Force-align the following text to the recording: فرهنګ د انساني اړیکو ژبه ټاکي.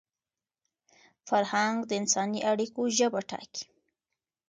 فرهنګ 1.27 1.77
د 1.85 1.91
انساني 2.01 2.39
اړیکو 2.51 2.81
ژبه 2.97 3.21
ټاکي. 3.29 3.63